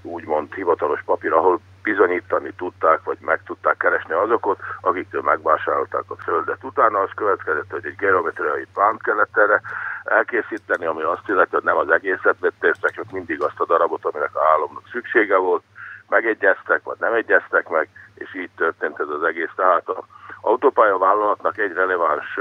úgymond 0.03 0.55
hivatalos 0.55 1.03
papír, 1.05 1.33
ahol 1.33 1.61
bizonyítani 1.83 2.53
tudták, 2.57 3.01
vagy 3.05 3.19
meg 3.21 3.41
tudták 3.47 3.77
keresni 3.77 4.15
azokat, 4.15 4.59
akiktől 4.81 5.23
megvásárolták 5.23 6.05
a 6.07 6.17
földet. 6.17 6.65
Utána 6.65 6.99
az 6.99 7.11
következett, 7.15 7.71
hogy 7.71 7.87
egy 7.87 7.97
geometriai 7.97 8.67
plánt 8.75 9.03
kellett 9.03 9.37
erre 9.37 9.61
elkészíteni, 10.05 10.87
ami 10.87 11.03
azt 11.03 11.29
illeti, 11.29 11.55
hogy 11.55 11.65
nem 11.65 11.77
az 11.77 11.91
egészet 11.91 12.37
vették, 12.41 12.73
csak 12.81 13.11
mindig 13.11 13.43
azt 13.43 13.61
a 13.61 13.67
darabot, 13.67 14.05
aminek 14.05 14.37
a 14.37 14.47
államnak 14.53 14.89
szüksége 14.93 15.37
volt, 15.37 15.63
megegyeztek, 16.09 16.81
vagy 16.83 16.97
nem 17.01 17.13
egyeztek 17.13 17.69
meg, 17.69 17.89
és 18.15 18.35
így 18.35 18.51
történt 18.57 19.01
ez 19.01 19.09
az 19.09 19.23
egész. 19.23 19.51
Tehát 19.57 19.89
az 19.89 20.05
autópálya 20.41 20.99
vállalatnak 20.99 21.59
egy 21.59 21.73
releváns 21.73 22.39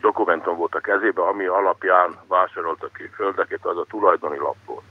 dokumentum 0.00 0.56
volt 0.56 0.74
a 0.74 0.80
kezébe, 0.80 1.22
ami 1.22 1.46
alapján 1.46 2.16
vásároltak 2.28 2.92
ki 2.92 3.10
földeket, 3.14 3.66
az 3.66 3.76
a 3.76 3.84
tulajdoni 3.88 4.38
lap 4.38 4.56
volt. 4.66 4.84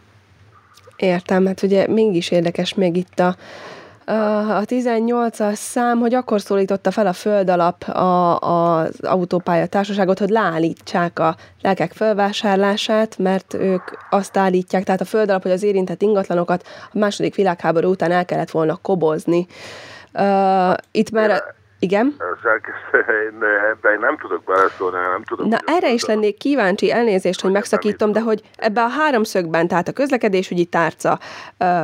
Értem, 0.95 1.45
hát 1.45 1.61
ugye 1.61 1.87
mégis 1.87 2.31
érdekes 2.31 2.73
még 2.73 2.95
itt 2.95 3.19
a, 3.19 3.35
a 4.05 4.61
18-as 4.65 5.53
szám, 5.53 5.99
hogy 5.99 6.13
akkor 6.13 6.41
szólította 6.41 6.91
fel 6.91 7.07
a 7.07 7.13
földalap 7.13 7.83
a, 7.83 8.39
az 8.39 8.99
autópálya 9.03 9.67
társaságot, 9.67 10.19
hogy 10.19 10.29
leállítsák 10.29 11.19
a 11.19 11.35
lelkek 11.61 11.91
felvásárlását, 11.91 13.17
mert 13.17 13.53
ők 13.53 13.83
azt 14.09 14.37
állítják, 14.37 14.83
tehát 14.83 15.01
a 15.01 15.05
földalap, 15.05 15.41
hogy 15.41 15.51
az 15.51 15.63
érintett 15.63 16.01
ingatlanokat 16.01 16.67
a 16.91 16.97
második 16.97 17.35
világháború 17.35 17.89
után 17.89 18.11
el 18.11 18.25
kellett 18.25 18.51
volna 18.51 18.79
kobozni. 18.81 19.47
Uh, 20.17 20.73
itt 20.91 21.11
már 21.11 21.43
Igen. 21.79 22.15
Én 23.25 23.43
ebben 23.71 23.99
nem 23.99 24.17
tudok 24.17 24.43
beleszólni, 24.43 24.97
nem 24.97 25.23
tudok. 25.23 25.47
Na 25.47 25.57
erre 25.65 25.91
is 25.91 26.05
lennék 26.05 26.37
kíváncsi, 26.37 26.91
elnézést, 26.91 27.41
hogy 27.41 27.51
megszakítom, 27.51 28.11
de 28.11 28.21
hogy 28.21 28.41
ebbe 28.57 28.81
a 28.81 28.87
háromszögben, 28.87 29.67
tehát 29.67 29.87
a 29.87 29.91
közlekedésügyi 29.91 30.65
tárca, 30.65 31.19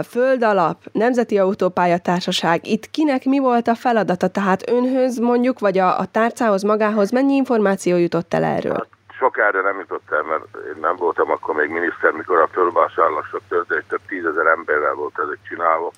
földalap, 0.09 0.77
Nemzeti 0.91 1.39
Autópályatársaság, 1.39 2.67
itt 2.67 2.89
kinek 2.89 3.25
mi 3.25 3.39
volt 3.39 3.67
a 3.67 3.75
feladata? 3.75 4.27
Tehát 4.27 4.69
önhöz 4.69 5.17
mondjuk, 5.17 5.59
vagy 5.59 5.77
a, 5.77 5.99
a 5.99 6.05
tárcához 6.05 6.63
magához 6.63 7.11
mennyi 7.11 7.33
információ 7.33 7.97
jutott 7.97 8.33
el 8.33 8.43
erről? 8.43 8.73
Hát 8.73 8.87
sok 9.19 9.37
erre 9.37 9.61
nem 9.61 9.79
jutott 9.79 10.11
el, 10.11 10.23
mert 10.23 10.43
én 10.67 10.79
nem 10.81 10.95
voltam 10.95 11.31
akkor 11.31 11.55
még 11.55 11.69
miniszter, 11.69 12.11
mikor 12.11 12.37
a 12.37 12.47
fölvásárlások 12.47 13.41
történt, 13.49 13.87
több 13.87 14.05
tízezer 14.07 14.45
emberrel 14.45 14.93
volt 14.93 15.19
ezek 15.19 15.37
csinálva. 15.49 15.91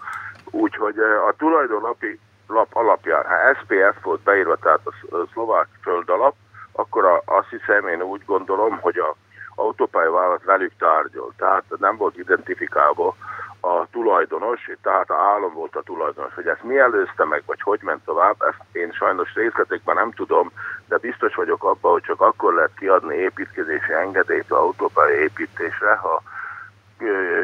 Úgyhogy 0.55 0.99
a 0.99 1.33
tulajdonlapi 1.37 2.19
lap 2.47 2.75
alapján, 2.75 3.25
ha 3.25 3.53
SPF 3.53 4.03
volt 4.03 4.21
beírva, 4.21 4.55
tehát 4.55 4.79
a 4.85 5.25
szlovák 5.31 5.67
föld 5.81 6.09
alap, 6.09 6.35
akkor 6.71 7.05
a, 7.05 7.21
azt 7.25 7.49
hiszem, 7.49 7.87
én 7.87 8.01
úgy 8.01 8.25
gondolom, 8.25 8.77
hogy 8.81 8.97
a 8.97 9.15
autópályavállalat 9.55 10.43
velük 10.43 10.71
tárgyal. 10.77 11.33
Tehát 11.37 11.63
nem 11.79 11.97
volt 11.97 12.17
identifikálva 12.17 13.15
a 13.59 13.85
tulajdonos, 13.91 14.69
tehát 14.81 15.09
a 15.09 15.15
állam 15.15 15.53
volt 15.53 15.75
a 15.75 15.81
tulajdonos. 15.81 16.33
Hogy 16.33 16.47
ezt 16.47 16.63
mi 16.63 16.77
előzte 16.77 17.25
meg, 17.25 17.43
vagy 17.45 17.61
hogy 17.61 17.79
ment 17.81 18.05
tovább, 18.05 18.35
ezt 18.39 18.61
én 18.71 18.91
sajnos 18.91 19.33
részletekben 19.33 19.95
nem 19.95 20.11
tudom, 20.11 20.51
de 20.87 20.97
biztos 20.97 21.35
vagyok 21.35 21.63
abban, 21.63 21.91
hogy 21.91 22.01
csak 22.01 22.21
akkor 22.21 22.53
lehet 22.53 22.73
kiadni 22.79 23.15
építkezési 23.15 23.93
engedélyt 23.93 24.51
a 24.51 24.59
autópálya 24.59 25.15
építésre, 25.15 25.95
ha 25.95 26.21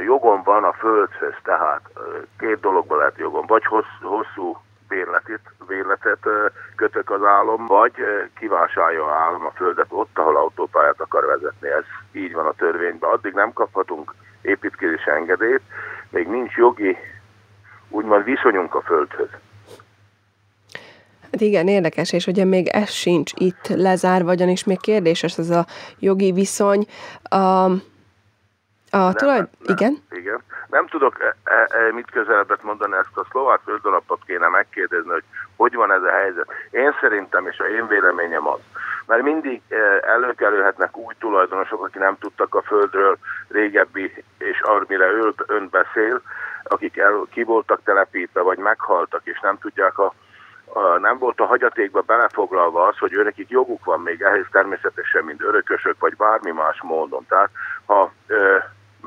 jogom 0.05 0.41
van 0.43 0.63
a 0.63 0.73
földhöz, 0.73 1.33
tehát 1.43 1.81
két 2.39 2.59
dologban 2.59 2.97
lehet 2.97 3.17
jogom, 3.17 3.45
vagy 3.45 3.63
hosszú 4.01 4.57
bérletet, 4.87 5.39
bérletet 5.67 6.27
kötök 6.75 7.09
az 7.09 7.23
állam, 7.23 7.65
vagy 7.65 7.93
kivásárolja 8.39 9.05
a 9.05 9.15
állam 9.15 9.45
a 9.45 9.51
földet 9.55 9.85
ott, 9.89 10.17
ahol 10.17 10.37
autópályát 10.37 11.01
akar 11.01 11.25
vezetni. 11.25 11.67
Ez 11.67 11.83
így 12.11 12.33
van 12.33 12.45
a 12.45 12.53
törvényben. 12.53 13.09
Addig 13.09 13.33
nem 13.33 13.53
kaphatunk 13.53 14.13
építkezési 14.41 15.09
engedélyt, 15.09 15.61
még 16.09 16.27
nincs 16.27 16.53
jogi, 16.53 16.97
úgymond 17.89 18.23
viszonyunk 18.23 18.75
a 18.75 18.81
földhöz. 18.81 19.29
Hát 21.31 21.41
igen, 21.41 21.67
érdekes, 21.67 22.13
és 22.13 22.27
ugye 22.27 22.45
még 22.45 22.67
ez 22.67 22.89
sincs 22.89 23.31
itt 23.35 23.67
lezárva, 23.67 24.25
vagyonis 24.25 24.63
még 24.63 24.79
kérdéses 24.79 25.37
ez 25.37 25.49
a 25.49 25.65
jogi 25.99 26.31
viszony. 26.31 26.85
A, 28.91 28.97
a 28.97 29.13
tulaj... 29.13 29.43
Igen? 29.65 30.03
Igen. 30.11 30.43
Nem 30.67 30.87
tudok 30.87 31.23
e, 31.23 31.35
e, 31.43 31.67
e, 31.69 31.91
mit 31.91 32.11
közelebbet 32.11 32.63
mondani, 32.63 32.95
ezt 32.95 33.17
a 33.17 33.25
szlovák 33.29 33.59
földalapot 33.63 34.19
kéne 34.25 34.47
megkérdezni, 34.47 35.11
hogy 35.11 35.23
hogy 35.55 35.75
van 35.75 35.91
ez 35.91 36.03
a 36.03 36.11
helyzet. 36.11 36.47
Én 36.71 36.95
szerintem, 37.01 37.47
és 37.47 37.59
a 37.59 37.63
én 37.63 37.87
véleményem 37.87 38.47
az, 38.47 38.59
mert 39.05 39.21
mindig 39.21 39.61
e, 39.69 39.75
előkerülhetnek 40.07 40.97
új 40.97 41.13
tulajdonosok, 41.19 41.83
akik 41.83 42.01
nem 42.01 42.17
tudtak 42.19 42.55
a 42.55 42.61
földről 42.61 43.17
régebbi, 43.47 44.23
és 44.37 44.61
amire 44.61 45.07
ön 45.47 45.69
beszél, 45.71 46.21
akik 46.63 46.97
el, 46.97 47.25
ki 47.31 47.43
voltak 47.43 47.83
telepítve, 47.83 48.41
vagy 48.41 48.57
meghaltak, 48.57 49.21
és 49.23 49.39
nem 49.39 49.57
tudják 49.57 49.97
a 49.97 50.13
a, 50.73 50.99
nem 50.99 51.17
volt 51.17 51.39
a 51.39 51.45
hagyatékba 51.45 52.01
belefoglalva 52.01 52.87
az, 52.87 52.97
hogy 52.97 53.13
őnekik 53.13 53.49
joguk 53.49 53.85
van 53.85 53.99
még 53.99 54.21
ehhez 54.21 54.45
természetesen, 54.51 55.23
mint 55.23 55.41
örökösök, 55.41 55.95
vagy 55.99 56.15
bármi 56.15 56.51
más 56.51 56.81
módon. 56.81 57.25
Tehát 57.29 57.49
ha 57.85 58.11
ö, 58.27 58.57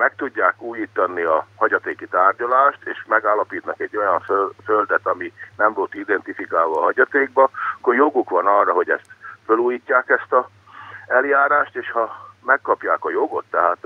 meg 0.03 0.15
tudják 0.17 0.63
újítani 0.63 1.23
a 1.23 1.47
hagyatéki 1.57 2.07
tárgyalást, 2.07 2.79
és 2.85 3.05
megállapítnak 3.09 3.81
egy 3.81 3.97
olyan 3.97 4.23
földet, 4.65 5.07
ami 5.07 5.33
nem 5.57 5.73
volt 5.73 5.95
identifikálva 5.95 6.81
a 6.81 6.83
hagyatékba, 6.83 7.51
akkor 7.79 7.95
joguk 7.95 8.31
van 8.31 8.47
arra, 8.47 8.73
hogy 8.73 8.91
ezt 8.91 9.11
felújítják 9.47 10.09
ezt 10.09 10.33
a 10.33 10.49
eljárást, 11.07 11.77
és 11.77 11.91
ha 11.91 12.31
megkapják 12.45 13.05
a 13.05 13.11
jogot, 13.11 13.45
tehát 13.51 13.79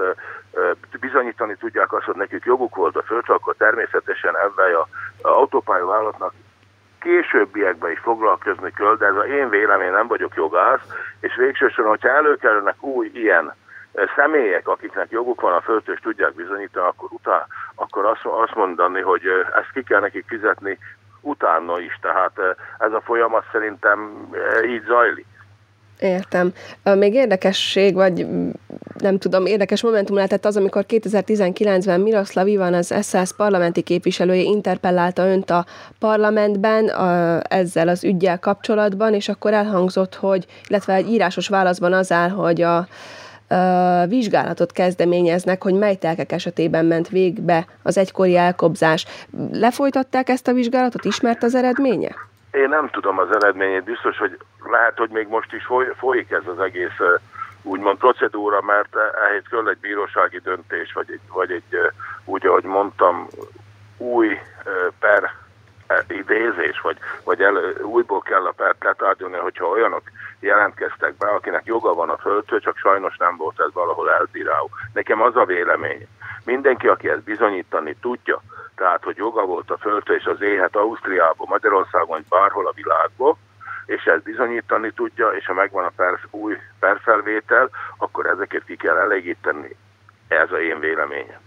bizonyítani 1.00 1.56
tudják 1.56 1.92
azt, 1.92 2.04
hogy 2.04 2.16
nekik 2.16 2.44
joguk 2.44 2.75
volt 2.76 2.96
a 2.96 3.02
földre, 3.02 3.35
akkor 3.35 3.54
természetesen 3.56 4.37
ebben 4.37 4.75
a, 4.75 4.87
a 5.28 5.30
autópályavállalatnak 5.30 6.32
későbbiekben 7.00 7.90
is 7.90 7.99
foglalkozni 7.99 8.73
kell, 8.73 8.96
de 8.99 9.06
ez 9.06 9.16
a 9.16 9.26
én 9.26 9.49
vélemény, 9.49 9.90
nem 9.90 10.06
vagyok 10.06 10.35
jogász, 10.35 10.87
és 11.20 11.37
végsősorban, 11.37 11.92
hogyha 11.92 12.16
előkerülnek 12.16 12.82
új 12.82 13.11
ilyen 13.14 13.54
személyek, 14.17 14.69
akiknek 14.69 15.11
joguk 15.11 15.40
van 15.40 15.53
a 15.53 15.61
földtől, 15.61 15.94
és 15.94 16.01
tudják 16.01 16.35
bizonyítani, 16.35 16.87
akkor, 16.87 17.09
utá, 17.12 17.47
akkor 17.75 18.05
azt, 18.23 18.55
mondani, 18.55 19.01
hogy 19.01 19.23
ezt 19.55 19.70
ki 19.73 19.83
kell 19.83 20.01
nekik 20.01 20.25
fizetni 20.29 20.79
utána 21.20 21.81
is. 21.81 21.99
Tehát 22.01 22.33
ez 22.79 22.92
a 22.92 23.01
folyamat 23.01 23.44
szerintem 23.53 24.29
így 24.66 24.83
zajlik. 24.87 25.27
Értem. 26.01 26.53
Még 26.83 27.14
érdekesség, 27.14 27.94
vagy 27.94 28.27
nem 28.99 29.18
tudom, 29.18 29.47
érdekes 29.47 29.83
momentum 29.83 30.16
lehetett 30.16 30.44
az, 30.44 30.57
amikor 30.57 30.85
2019-ben 30.88 32.01
Miroslav 32.01 32.47
Ivan, 32.47 32.75
az 32.75 32.94
SZSZ 33.01 33.37
parlamenti 33.37 33.83
képviselője 33.83 34.42
interpellálta 34.42 35.27
önt 35.27 35.51
a 35.51 35.64
parlamentben 35.99 36.88
a, 36.88 37.40
ezzel 37.49 37.88
az 37.88 38.05
ügyjel 38.05 38.38
kapcsolatban, 38.38 39.14
és 39.14 39.29
akkor 39.29 39.53
elhangzott, 39.53 40.14
hogy, 40.14 40.47
illetve 40.68 40.94
egy 40.94 41.09
írásos 41.09 41.49
válaszban 41.49 41.92
az 41.92 42.12
áll, 42.12 42.31
hogy 42.31 42.62
a 42.62 42.87
vizsgálatot 44.09 44.72
kezdeményeznek, 44.72 45.62
hogy 45.62 45.74
mely 45.74 45.94
telkek 45.94 46.32
esetében 46.32 46.85
ment 46.85 47.09
végbe 47.09 47.66
az 47.82 47.98
egykori 47.98 48.37
elkobzás. 48.37 49.06
Lefolytatták 49.52 50.28
ezt 50.28 50.48
a 50.48 50.52
vizsgálatot? 50.52 51.04
Ismert 51.04 51.42
az 51.42 51.54
eredménye? 51.54 52.14
Én 52.50 52.68
nem 52.68 52.88
tudom 52.90 53.18
az 53.18 53.28
eredményét, 53.35 53.85
biztos, 53.85 54.18
hogy 54.18 54.38
lehet, 54.70 54.96
hogy 54.96 55.11
még 55.11 55.28
most 55.28 55.52
is 55.52 55.64
foly, 55.64 55.87
folyik 55.96 56.30
ez 56.30 56.46
az 56.46 56.61
egész 56.61 56.98
úgymond 57.62 57.98
procedúra, 57.98 58.61
mert 58.62 58.96
ehhez 59.30 59.42
kell 59.50 59.68
egy 59.68 59.78
bírósági 59.80 60.40
döntés, 60.44 60.92
vagy 60.92 61.11
egy, 61.11 61.20
vagy 61.32 61.50
egy 61.50 61.78
úgy, 62.24 62.46
ahogy 62.46 62.64
mondtam, 62.64 63.28
új 63.96 64.38
per 64.98 65.30
idézés, 66.09 66.81
vagy, 66.81 66.96
vagy 67.25 67.42
el, 67.42 67.57
újból 67.83 68.20
kell 68.20 68.46
a 68.46 68.53
pert 68.57 68.85
letárgyalni, 68.85 69.37
hogyha 69.37 69.66
olyanok 69.66 70.03
jelentkeztek 70.40 71.16
be, 71.16 71.27
akinek 71.27 71.64
joga 71.64 71.94
van 71.94 72.09
a 72.09 72.16
földhöz, 72.16 72.62
csak 72.62 72.77
sajnos 72.77 73.16
nem 73.16 73.37
volt 73.37 73.61
ez 73.61 73.72
valahol 73.72 74.11
elbíráló. 74.11 74.70
Nekem 74.92 75.22
az 75.22 75.37
a 75.37 75.44
vélemény, 75.44 76.07
mindenki, 76.44 76.88
aki 76.88 77.09
ezt 77.09 77.22
bizonyítani 77.22 77.96
tudja, 78.01 78.42
tehát, 78.75 79.05
hogy 79.05 79.16
joga 79.16 79.44
volt 79.44 79.70
a 79.70 79.79
földhöz 79.79 80.16
és 80.16 80.25
az 80.25 80.40
éhet 80.40 80.77
Ausztriában, 80.77 81.46
Magyarországon, 81.49 82.09
vagy 82.09 82.25
bárhol 82.29 82.66
a 82.66 82.72
világban, 82.75 83.37
és 83.87 84.05
ezt 84.05 84.22
bizonyítani 84.22 84.90
tudja, 84.90 85.29
és 85.29 85.46
ha 85.46 85.55
megvan 85.55 85.85
a 85.85 85.92
per, 85.96 86.18
új 86.31 86.57
perfelvétel, 86.79 87.70
akkor 87.96 88.27
ezeket 88.27 88.64
ki 88.64 88.77
kell 88.77 88.96
elégíteni. 88.96 89.77
Ez 90.29 90.53
a 90.53 90.61
én 90.61 90.81
véleményem. 90.81 91.45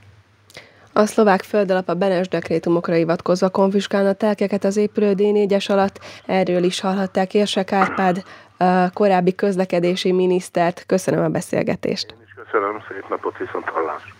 A 1.00 1.06
szlovák 1.06 1.42
földalap 1.42 1.90
a 1.90 1.94
Benes 1.94 2.28
dekrétumokra 2.28 2.94
hivatkozva 2.94 3.50
konfiskálna 3.50 4.14
telkeket 4.14 4.64
az 4.64 4.78
épülő 4.78 5.14
D4-es 5.18 5.72
alatt. 5.72 6.00
Erről 6.26 6.64
is 6.64 6.80
hallhatták 6.80 7.34
Érsek 7.34 7.72
Árpád, 7.72 8.24
a 8.58 8.90
korábbi 8.94 9.36
közlekedési 9.36 10.12
minisztert. 10.12 10.84
Köszönöm 10.86 11.24
a 11.24 11.30
beszélgetést. 11.30 12.12
Én 12.12 12.24
is 12.26 12.34
köszönöm, 12.44 12.84
szép 12.88 13.10
napot, 13.10 13.38
viszont 13.38 13.66
hallásra. 13.66 14.19